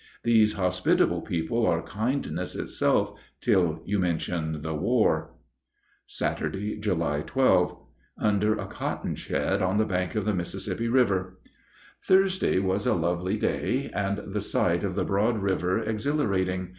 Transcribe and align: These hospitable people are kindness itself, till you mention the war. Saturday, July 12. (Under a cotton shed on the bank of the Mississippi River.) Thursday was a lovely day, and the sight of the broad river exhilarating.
These 0.23 0.53
hospitable 0.53 1.21
people 1.21 1.67
are 1.67 1.83
kindness 1.83 2.55
itself, 2.55 3.13
till 3.39 3.83
you 3.85 3.99
mention 3.99 4.63
the 4.63 4.73
war. 4.73 5.35
Saturday, 6.07 6.79
July 6.79 7.21
12. 7.21 7.77
(Under 8.17 8.55
a 8.55 8.65
cotton 8.65 9.13
shed 9.13 9.61
on 9.61 9.77
the 9.77 9.85
bank 9.85 10.15
of 10.15 10.25
the 10.25 10.33
Mississippi 10.33 10.87
River.) 10.87 11.37
Thursday 12.03 12.57
was 12.57 12.87
a 12.87 12.95
lovely 12.95 13.37
day, 13.37 13.91
and 13.93 14.33
the 14.33 14.41
sight 14.41 14.83
of 14.83 14.95
the 14.95 15.05
broad 15.05 15.37
river 15.39 15.77
exhilarating. 15.77 16.69